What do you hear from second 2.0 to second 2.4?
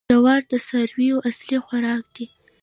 دی.